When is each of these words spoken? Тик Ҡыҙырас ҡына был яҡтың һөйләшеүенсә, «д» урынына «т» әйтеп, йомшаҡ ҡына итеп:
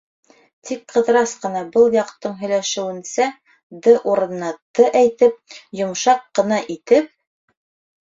Тик 0.69 0.79
Ҡыҙырас 0.93 1.33
ҡына 1.43 1.61
был 1.75 1.85
яҡтың 1.97 2.33
һөйләшеүенсә, 2.41 3.29
«д» 3.85 3.95
урынына 4.15 4.53
«т» 4.81 4.91
әйтеп, 5.05 5.41
йомшаҡ 5.85 6.29
ҡына 6.43 6.63
итеп: 6.79 7.17